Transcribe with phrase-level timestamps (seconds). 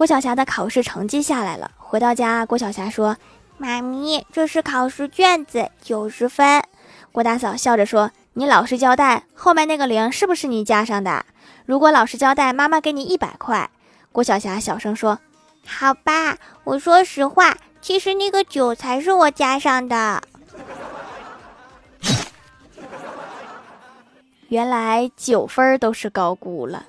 [0.00, 1.70] 郭晓霞的考试成绩下来了。
[1.76, 3.18] 回到家郭晓霞说
[3.58, 6.64] 妈咪这是考试卷子九十分。
[7.12, 11.26] 郭大嫂笑着说你老实交代后面那个零是不是你加上的？
[11.66, 13.68] 如果老实交代妈妈给你一百块。
[14.10, 15.18] 郭晓霞小声说
[15.66, 20.22] 好吧我说实话其实那个九才是我加上的。
[24.48, 26.86] 原来九分都是高估了。